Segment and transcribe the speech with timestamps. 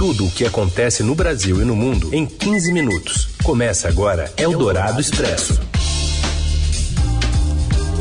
[0.00, 3.28] Tudo o que acontece no Brasil e no mundo em 15 minutos.
[3.44, 5.60] Começa agora Eldorado Expresso.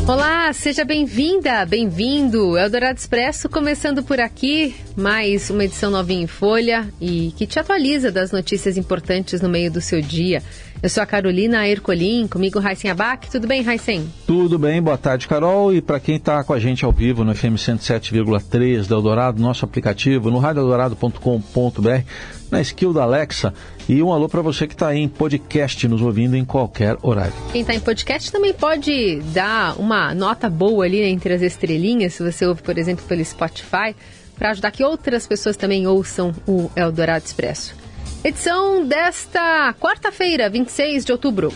[0.08, 2.58] Olá, seja bem-vinda, bem-vindo.
[2.58, 8.10] Eldorado Expresso começando por aqui, mais uma edição novinha em folha e que te atualiza
[8.10, 10.42] das notícias importantes no meio do seu dia.
[10.82, 13.30] Eu sou a Carolina Ercolim, comigo Raíssen Abac.
[13.30, 14.10] Tudo bem, Raíssen?
[14.26, 15.74] Tudo bem, boa tarde, Carol.
[15.74, 19.66] E para quem está com a gente ao vivo no FM 107,3 da Eldorado, nosso
[19.66, 22.04] aplicativo, no radioeldorado.com.br,
[22.50, 23.54] na skill da Alexa.
[23.90, 27.34] E um alô para você que está em podcast, nos ouvindo em qualquer horário.
[27.52, 32.24] Quem está em podcast também pode dar uma nota boa ali entre as estrelinhas, se
[32.24, 33.94] você ouve, por exemplo, pelo Spotify,
[34.38, 37.89] para ajudar que outras pessoas também ouçam o Eldorado Expresso.
[38.22, 41.54] Edição desta quarta-feira, 26 de outubro.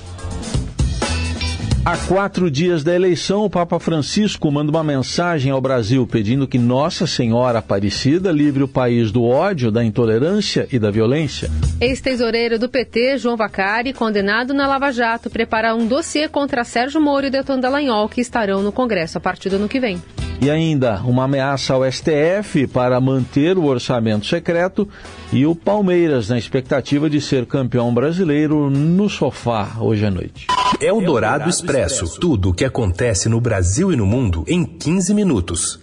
[1.83, 6.57] Há quatro dias da eleição, o Papa Francisco manda uma mensagem ao Brasil pedindo que
[6.57, 11.51] Nossa Senhora Aparecida livre o país do ódio, da intolerância e da violência.
[11.81, 17.25] Ex-tesoureiro do PT, João Vacari, condenado na Lava Jato, prepara um dossiê contra Sérgio Moro
[17.25, 20.01] e Deltan Dallagnol, que estarão no Congresso a partir do ano que vem.
[20.41, 24.87] E ainda uma ameaça ao STF para manter o orçamento secreto
[25.31, 30.47] e o Palmeiras na expectativa de ser campeão brasileiro no sofá hoje à noite.
[30.81, 32.19] É o Dourado Expresso.
[32.19, 35.79] Tudo o que acontece no Brasil e no mundo em 15 minutos.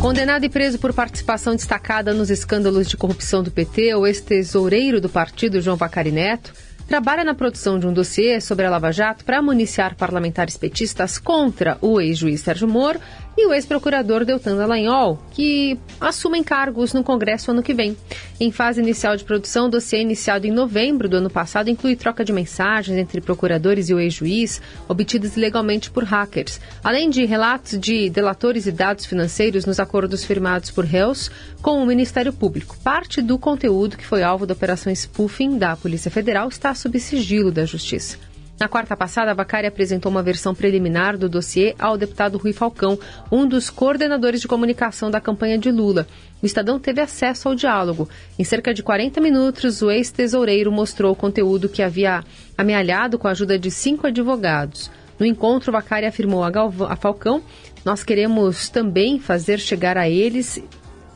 [0.00, 5.08] Condenado e preso por participação destacada nos escândalos de corrupção do PT, o ex-tesoureiro do
[5.08, 6.52] partido, João Vacari Neto,
[6.88, 11.76] trabalha na produção de um dossiê sobre a Lava Jato para municiar parlamentares petistas contra
[11.82, 12.98] o ex-juiz Sérgio Moro
[13.40, 17.96] e o ex-procurador Deltan Dallagnol, que assumem cargos no Congresso ano que vem.
[18.40, 22.24] Em fase inicial de produção, o dossiê iniciado em novembro do ano passado inclui troca
[22.24, 28.10] de mensagens entre procuradores e o ex-juiz, obtidas ilegalmente por hackers, além de relatos de
[28.10, 31.30] delatores e dados financeiros nos acordos firmados por réus
[31.62, 32.76] com o Ministério Público.
[32.82, 37.52] Parte do conteúdo que foi alvo da operação spoofing da Polícia Federal está sob sigilo
[37.52, 38.18] da Justiça.
[38.58, 42.98] Na quarta passada, Vacari apresentou uma versão preliminar do dossiê ao deputado Rui Falcão,
[43.30, 46.08] um dos coordenadores de comunicação da campanha de Lula.
[46.42, 48.08] O Estadão teve acesso ao diálogo.
[48.36, 52.24] Em cerca de 40 minutos, o ex-tesoureiro mostrou o conteúdo que havia
[52.56, 54.90] amealhado com a ajuda de cinco advogados.
[55.20, 56.50] No encontro, Vacari afirmou a,
[56.88, 57.40] a Falcão:
[57.84, 60.60] Nós queremos também fazer chegar a eles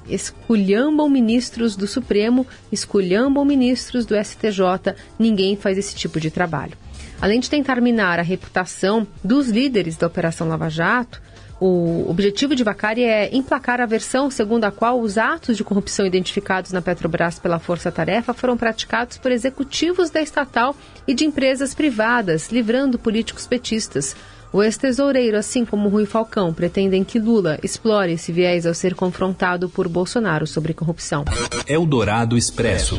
[0.09, 4.95] esculhambam ministros do Supremo, esculhambam ministros do STJ.
[5.19, 6.77] Ninguém faz esse tipo de trabalho.
[7.22, 11.22] Além de tentar minar a reputação dos líderes da Operação Lava Jato,
[11.60, 16.05] o objetivo de Vacari é emplacar a versão segundo a qual os atos de corrupção
[16.05, 20.75] identificados na Petrobras pela Força Tarefa foram praticados por executivos da estatal
[21.06, 24.16] e de empresas privadas, livrando políticos petistas.
[24.53, 29.69] O ex-tesoureiro, assim como Rui Falcão, pretendem que Lula explore esse viés ao ser confrontado
[29.69, 31.25] por Bolsonaro sobre corrupção.
[31.69, 32.99] Eldorado Expresso.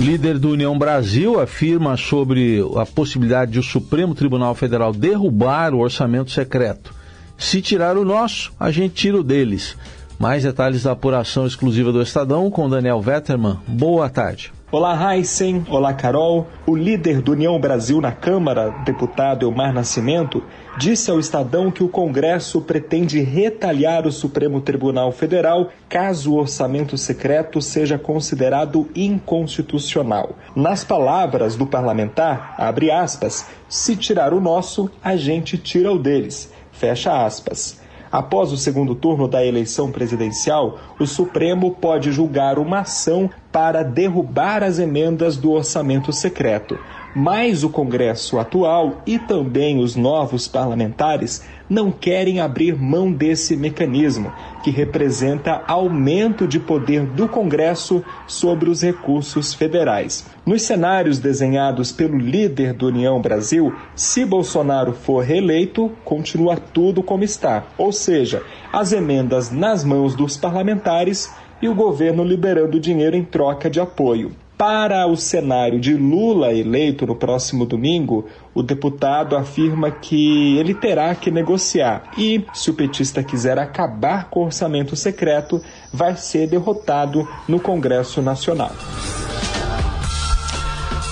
[0.00, 5.78] Líder do União Brasil afirma sobre a possibilidade de o Supremo Tribunal Federal derrubar o
[5.78, 6.92] orçamento secreto.
[7.38, 9.76] Se tirar o nosso, a gente tira o deles.
[10.18, 13.58] Mais detalhes da apuração exclusiva do Estadão com Daniel Vetterman.
[13.68, 14.52] Boa tarde.
[14.76, 15.64] Olá, Heisen.
[15.70, 16.48] Olá, Carol.
[16.66, 20.42] O líder do União Brasil na Câmara, deputado Elmar Nascimento,
[20.76, 26.98] disse ao Estadão que o Congresso pretende retalhar o Supremo Tribunal Federal caso o orçamento
[26.98, 30.30] secreto seja considerado inconstitucional.
[30.56, 36.52] Nas palavras do parlamentar, abre aspas, se tirar o nosso, a gente tira o deles.
[36.72, 37.80] Fecha aspas.
[38.10, 44.64] Após o segundo turno da eleição presidencial, o Supremo pode julgar uma ação para derrubar
[44.64, 46.76] as emendas do orçamento secreto.
[47.14, 54.32] Mas o Congresso atual e também os novos parlamentares não querem abrir mão desse mecanismo,
[54.64, 60.26] que representa aumento de poder do Congresso sobre os recursos federais.
[60.44, 67.22] Nos cenários desenhados pelo líder do União Brasil, se Bolsonaro for reeleito, continua tudo como
[67.22, 68.42] está, ou seja,
[68.72, 71.32] as emendas nas mãos dos parlamentares
[71.64, 74.36] e o governo liberando dinheiro em troca de apoio.
[74.54, 81.14] Para o cenário de Lula eleito no próximo domingo, o deputado afirma que ele terá
[81.14, 85.58] que negociar e, se o petista quiser acabar com o orçamento secreto,
[85.90, 88.72] vai ser derrotado no Congresso Nacional.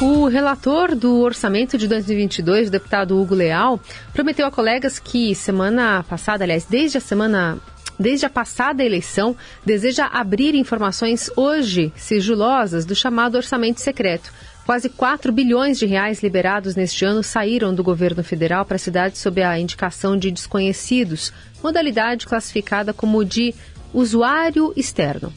[0.02, 3.80] O relator do orçamento de 2022, o deputado Hugo Leal,
[4.12, 7.58] prometeu a colegas que semana passada, aliás, desde a semana
[8.02, 9.34] desde a passada eleição,
[9.64, 14.30] deseja abrir informações hoje sigilosas do chamado orçamento secreto.
[14.66, 19.42] Quase 4 bilhões de reais liberados neste ano saíram do governo federal para cidades sob
[19.42, 21.32] a indicação de desconhecidos,
[21.62, 23.54] modalidade classificada como de
[23.94, 25.32] usuário externo.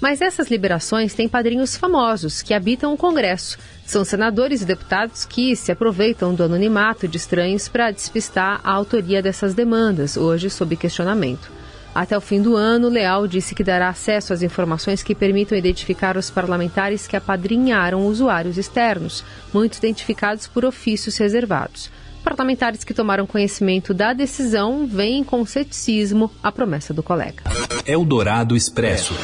[0.00, 3.58] Mas essas liberações têm padrinhos famosos que habitam o Congresso.
[3.84, 9.22] São senadores e deputados que se aproveitam do anonimato de estranhos para despistar a autoria
[9.22, 11.59] dessas demandas, hoje sob questionamento.
[11.94, 16.16] Até o fim do ano, Leal disse que dará acesso às informações que permitam identificar
[16.16, 21.90] os parlamentares que apadrinharam usuários externos, muitos identificados por ofícios reservados.
[22.22, 27.42] Parlamentares que tomaram conhecimento da decisão veem com ceticismo a promessa do colega.
[27.86, 29.14] Eldorado Expresso.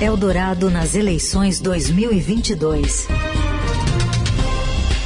[0.00, 3.08] Eldorado nas eleições 2022.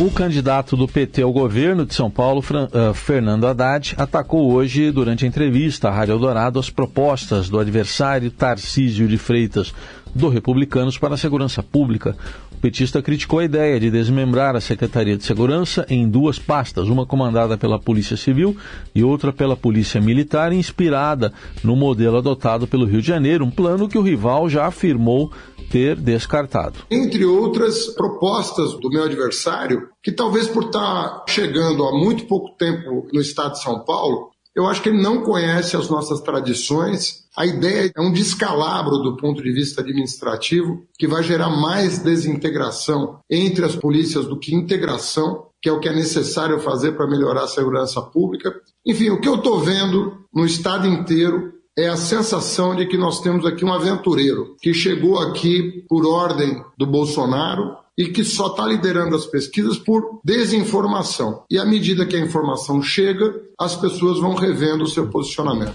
[0.00, 5.24] O candidato do PT ao governo de São Paulo, uh, Fernando Haddad, atacou hoje, durante
[5.24, 9.72] a entrevista à Rádio Eldorado, as propostas do adversário Tarcísio de Freitas,
[10.14, 12.16] do Republicanos, para a segurança pública.
[12.50, 17.04] O petista criticou a ideia de desmembrar a Secretaria de Segurança em duas pastas, uma
[17.04, 18.56] comandada pela Polícia Civil
[18.94, 23.88] e outra pela Polícia Militar, inspirada no modelo adotado pelo Rio de Janeiro, um plano
[23.88, 25.30] que o rival já afirmou
[25.72, 26.80] ter descartado.
[26.90, 33.08] Entre outras propostas do meu adversário, que talvez por estar chegando há muito pouco tempo
[33.10, 37.24] no estado de São Paulo, eu acho que ele não conhece as nossas tradições.
[37.34, 43.20] A ideia é um descalabro do ponto de vista administrativo que vai gerar mais desintegração
[43.30, 47.44] entre as polícias do que integração, que é o que é necessário fazer para melhorar
[47.44, 48.52] a segurança pública.
[48.84, 53.20] Enfim, o que eu estou vendo no estado inteiro é a sensação de que nós
[53.20, 58.66] temos aqui um aventureiro que chegou aqui por ordem do Bolsonaro e que só está
[58.66, 61.44] liderando as pesquisas por desinformação.
[61.50, 65.74] E à medida que a informação chega, as pessoas vão revendo o seu posicionamento.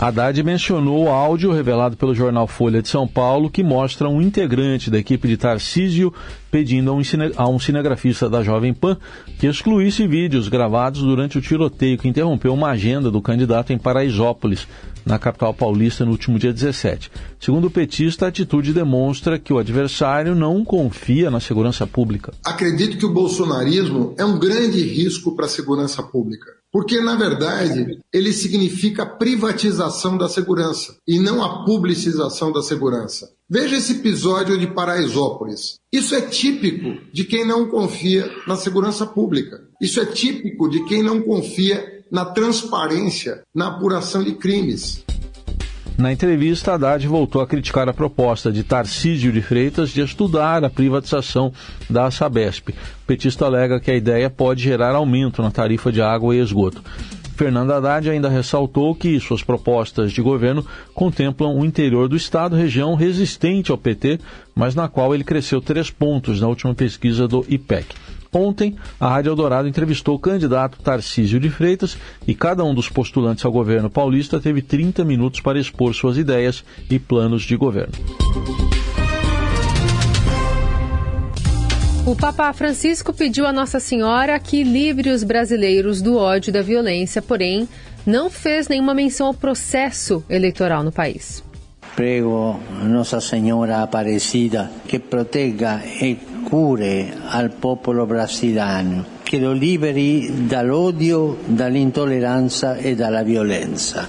[0.00, 4.90] Haddad mencionou o áudio revelado pelo jornal Folha de São Paulo que mostra um integrante
[4.90, 6.10] da equipe de Tarcísio
[6.50, 8.96] pedindo a um, cine, a um cinegrafista da Jovem Pan
[9.38, 14.66] que excluísse vídeos gravados durante o tiroteio que interrompeu uma agenda do candidato em Paraisópolis,
[15.04, 17.12] na capital paulista, no último dia 17.
[17.38, 22.32] Segundo o petista, a atitude demonstra que o adversário não confia na segurança pública.
[22.42, 26.59] Acredito que o bolsonarismo é um grande risco para a segurança pública.
[26.72, 33.32] Porque, na verdade, ele significa privatização da segurança e não a publicização da segurança.
[33.48, 35.74] Veja esse episódio de Paraisópolis.
[35.92, 39.60] Isso é típico de quem não confia na segurança pública.
[39.80, 45.04] Isso é típico de quem não confia na transparência na apuração de crimes.
[46.00, 50.70] Na entrevista, Haddad voltou a criticar a proposta de Tarcísio de Freitas de estudar a
[50.70, 51.52] privatização
[51.90, 52.70] da Sabesp.
[52.70, 52.74] O
[53.06, 56.82] petista alega que a ideia pode gerar aumento na tarifa de água e esgoto.
[57.36, 60.64] Fernando Haddad ainda ressaltou que suas propostas de governo
[60.94, 64.20] contemplam o interior do Estado, região resistente ao PT,
[64.54, 67.94] mas na qual ele cresceu três pontos na última pesquisa do IPEC.
[68.32, 71.96] Ontem, a Rádio Eldorado entrevistou o candidato Tarcísio de Freitas
[72.26, 76.64] e cada um dos postulantes ao governo paulista teve 30 minutos para expor suas ideias
[76.88, 77.94] e planos de governo.
[82.06, 86.62] O Papa Francisco pediu a Nossa Senhora que livre os brasileiros do ódio e da
[86.62, 87.68] violência, porém,
[88.06, 91.44] não fez nenhuma menção ao processo eleitoral no país.
[91.94, 96.16] Prego Nossa Senhora Aparecida que proteja e
[96.50, 104.08] cure al popolo brasiliano, che lo liberi dall'odio, dall'intolleranza e dalla violenza.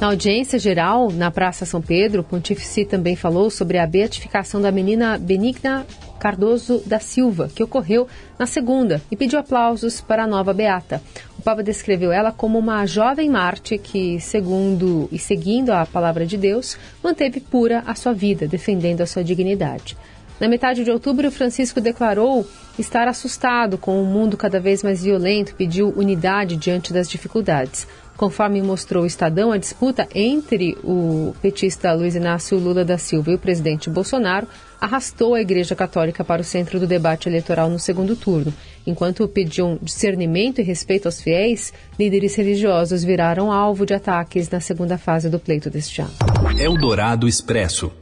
[0.00, 4.72] Na audiência geral, na Praça São Pedro, o Pontífice também falou sobre a beatificação da
[4.72, 5.86] menina Benigna
[6.18, 11.00] Cardoso da Silva, que ocorreu na segunda, e pediu aplausos para a nova beata.
[11.38, 16.36] O Papa descreveu ela como uma jovem Marte que, segundo e seguindo a palavra de
[16.36, 19.96] Deus, manteve pura a sua vida, defendendo a sua dignidade.
[20.40, 22.46] Na metade de outubro, Francisco declarou
[22.78, 27.86] estar assustado com o um mundo cada vez mais violento pediu unidade diante das dificuldades.
[28.16, 33.34] Conforme mostrou o Estadão, a disputa entre o petista Luiz Inácio Lula da Silva e
[33.34, 34.46] o presidente Bolsonaro
[34.80, 38.52] arrastou a Igreja Católica para o centro do debate eleitoral no segundo turno.
[38.86, 44.96] Enquanto pediam discernimento e respeito aos fiéis, líderes religiosos viraram alvo de ataques na segunda
[44.96, 46.12] fase do pleito deste ano.
[46.58, 47.92] Eldorado Expresso.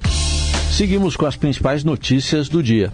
[0.79, 2.93] Seguimos com as principais notícias do dia.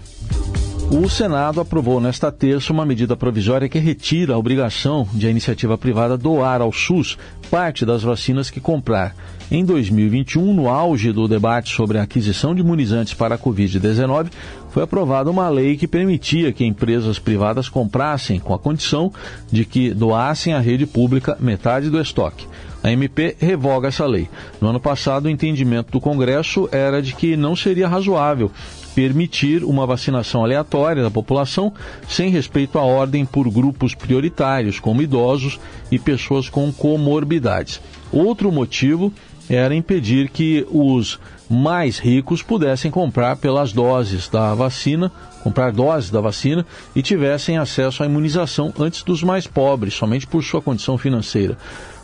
[0.90, 5.76] O Senado aprovou nesta terça uma medida provisória que retira a obrigação de a iniciativa
[5.76, 7.18] privada doar ao SUS
[7.50, 9.14] parte das vacinas que comprar.
[9.50, 14.30] Em 2021, no auge do debate sobre a aquisição de imunizantes para a Covid-19,
[14.70, 19.12] foi aprovada uma lei que permitia que empresas privadas comprassem, com a condição
[19.52, 22.46] de que doassem à rede pública metade do estoque.
[22.84, 24.28] A MP revoga essa lei.
[24.60, 28.50] No ano passado, o entendimento do Congresso era de que não seria razoável
[28.94, 31.72] permitir uma vacinação aleatória da população
[32.06, 35.58] sem respeito à ordem por grupos prioritários, como idosos
[35.90, 37.80] e pessoas com comorbidades.
[38.12, 39.10] Outro motivo
[39.48, 45.10] era impedir que os mais ricos pudessem comprar pelas doses da vacina,
[45.42, 50.42] comprar doses da vacina e tivessem acesso à imunização antes dos mais pobres, somente por
[50.42, 51.56] sua condição financeira.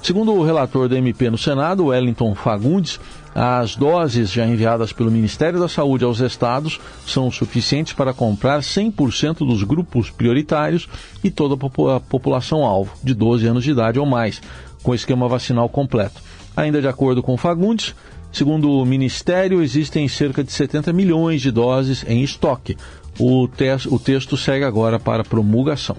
[0.02, 2.99] Segundo o relator da MP no Senado, Wellington Fagundes,
[3.35, 9.47] as doses já enviadas pelo Ministério da Saúde aos estados são suficientes para comprar 100%
[9.47, 10.88] dos grupos prioritários
[11.23, 14.40] e toda a população-alvo, de 12 anos de idade ou mais,
[14.83, 16.21] com esquema vacinal completo.
[16.57, 17.95] Ainda de acordo com Fagundes,
[18.33, 22.76] segundo o Ministério, existem cerca de 70 milhões de doses em estoque.
[23.19, 25.97] O, te o texto segue agora para promulgação.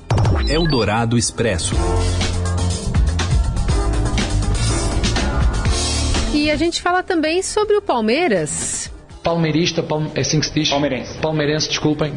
[0.50, 1.76] Eldorado Expresso.
[6.42, 8.92] E a gente fala também sobre o Palmeiras.
[9.22, 10.10] Palmeirista, palme...
[10.16, 10.70] é assim que se diz?
[10.72, 11.20] Palmeirense.
[11.20, 12.16] Palmeirense, desculpem.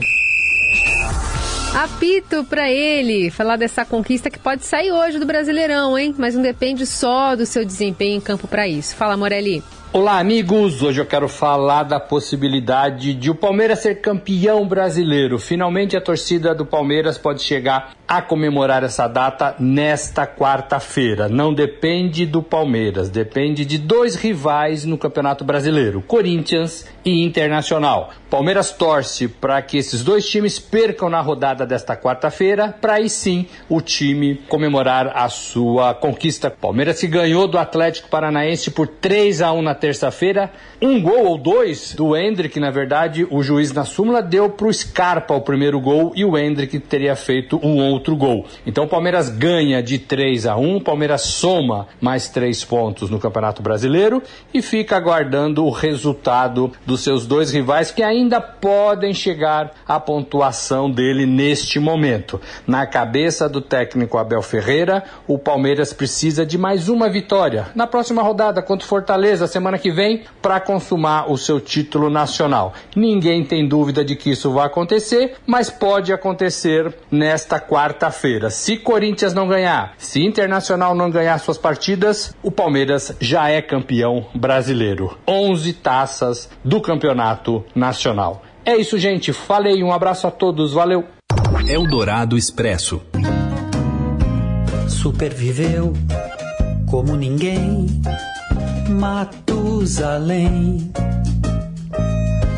[1.75, 6.15] Apito para ele falar dessa conquista que pode sair hoje do Brasileirão, hein?
[6.17, 8.97] Mas não depende só do seu desempenho em campo para isso.
[8.97, 9.63] Fala, Morelli.
[9.97, 10.83] Olá, amigos!
[10.83, 15.39] Hoje eu quero falar da possibilidade de o Palmeiras ser campeão brasileiro.
[15.39, 21.29] Finalmente a torcida do Palmeiras pode chegar a comemorar essa data nesta quarta-feira.
[21.29, 28.11] Não depende do Palmeiras, depende de dois rivais no Campeonato Brasileiro, Corinthians e Internacional.
[28.29, 33.47] Palmeiras torce para que esses dois times percam na rodada desta quarta-feira, para aí sim
[33.69, 36.51] o time comemorar a sua conquista.
[36.51, 40.51] Palmeiras que ganhou do Atlético Paranaense por 3 a 1 na terça-feira.
[40.81, 44.73] Um gol ou dois do Hendrick, na verdade, o juiz na súmula deu para o
[44.73, 48.47] Scarpa o primeiro gol e o Hendrick teria feito um outro gol.
[48.67, 53.19] Então o Palmeiras ganha de 3 a 1, o Palmeiras soma mais três pontos no
[53.19, 54.23] Campeonato Brasileiro
[54.55, 60.91] e fica aguardando o resultado dos seus dois rivais que ainda podem chegar à pontuação
[60.91, 62.41] dele neste momento.
[62.67, 68.23] Na cabeça do técnico Abel Ferreira, o Palmeiras precisa de mais uma vitória na próxima
[68.23, 72.75] rodada contra o Fortaleza semana semana que vem para consumar o seu título nacional.
[72.95, 78.51] Ninguém tem dúvida de que isso vai acontecer, mas pode acontecer nesta quarta-feira.
[78.51, 84.27] Se Corinthians não ganhar, se Internacional não ganhar suas partidas, o Palmeiras já é campeão
[84.35, 85.17] brasileiro.
[85.27, 88.43] 11 taças do campeonato nacional.
[88.67, 89.33] É isso, gente.
[89.33, 91.05] Falei, um abraço a todos, valeu.
[91.67, 93.01] Eldorado Expresso.
[94.87, 95.95] Superviveu
[96.91, 97.87] como ninguém
[98.89, 100.91] Matusalém.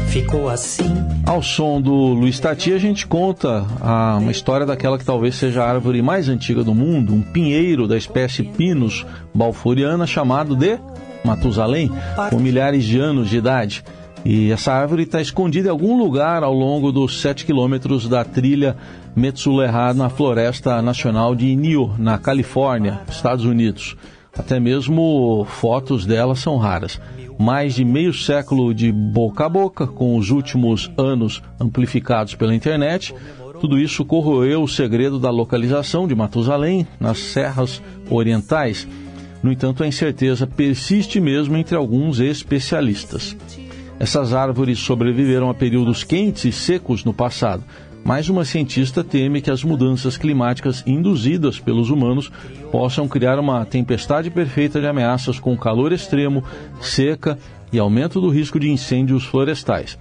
[0.09, 0.95] Ficou assim.
[1.27, 5.63] Ao som do Luiz Tati, a gente conta a, uma história daquela que talvez seja
[5.63, 9.05] a árvore mais antiga do mundo, um pinheiro da espécie Pinus
[9.35, 10.79] balfouriana chamado de
[11.25, 11.91] Matusalém,
[12.31, 13.85] com milhares de anos de idade.
[14.25, 18.77] E essa árvore está escondida em algum lugar ao longo dos 7 quilômetros da trilha
[19.15, 23.97] Metsulerra na Floresta Nacional de Inyo, na Califórnia, Estados Unidos.
[24.39, 27.01] Até mesmo fotos dela são raras.
[27.39, 33.15] Mais de meio século de boca a boca, com os últimos anos amplificados pela internet,
[33.61, 38.87] tudo isso corroeu o segredo da localização de Matusalém nas serras orientais.
[39.43, 43.37] No entanto, a incerteza persiste mesmo entre alguns especialistas.
[43.99, 47.65] Essas árvores sobreviveram a períodos quentes e secos no passado,
[48.07, 52.31] mas uma cientista teme que as mudanças climáticas induzidas pelos humanos
[52.71, 56.45] possam criar uma tempestade perfeita de ameaças com calor extremo,
[56.81, 57.37] seca
[57.73, 59.99] e aumento do risco de incêndios florestais.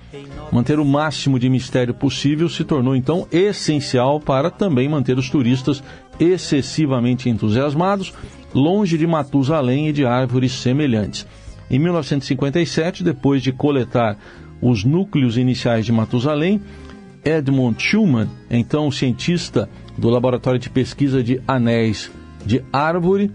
[0.51, 5.83] Manter o máximo de mistério possível se tornou então essencial para também manter os turistas
[6.19, 8.13] excessivamente entusiasmados,
[8.53, 11.25] longe de Matusalém e de árvores semelhantes.
[11.71, 14.15] Em 1957, depois de coletar
[14.61, 16.61] os núcleos iniciais de Matusalém,
[17.25, 22.11] Edmund Schumann, então cientista do Laboratório de Pesquisa de Anéis
[22.45, 23.31] de Árvore,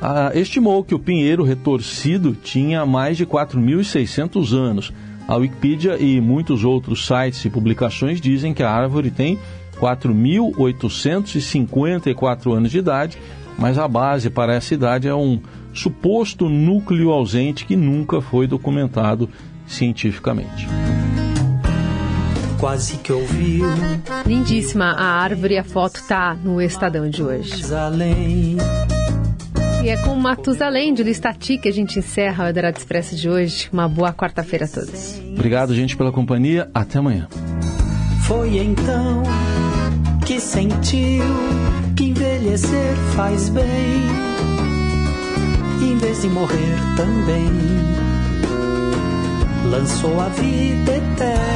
[0.00, 4.92] ah, estimou que o pinheiro retorcido tinha mais de 4.600 anos.
[5.26, 9.40] A Wikipedia e muitos outros sites e publicações dizem que a árvore tem
[9.80, 13.18] 4.854 anos de idade,
[13.58, 15.40] mas a base para essa idade é um
[15.74, 19.28] suposto núcleo ausente que nunca foi documentado
[19.66, 20.68] cientificamente
[22.58, 23.66] quase que ouviu.
[24.24, 27.62] Lindíssima a árvore e a foto tá no Estadão de hoje.
[29.82, 33.68] E é com Matusalém de Listati que a gente encerra o Eldorado Expresso de hoje.
[33.72, 35.20] Uma boa quarta-feira a todos.
[35.32, 36.68] Obrigado, gente, pela companhia.
[36.74, 37.28] Até amanhã.
[38.26, 39.22] Foi então
[40.26, 41.24] que sentiu
[41.94, 43.64] que envelhecer faz bem,
[45.82, 47.50] em vez de morrer também.
[49.70, 51.55] Lançou a vida eterna